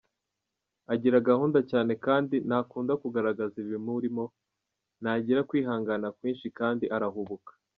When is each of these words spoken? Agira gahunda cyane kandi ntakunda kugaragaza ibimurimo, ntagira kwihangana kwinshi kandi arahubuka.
Agira 0.93 1.25
gahunda 1.29 1.59
cyane 1.71 1.93
kandi 2.05 2.35
ntakunda 2.47 2.93
kugaragaza 3.01 3.55
ibimurimo, 3.63 4.23
ntagira 5.01 5.41
kwihangana 5.49 6.07
kwinshi 6.17 6.47
kandi 6.59 6.85
arahubuka. 6.95 7.51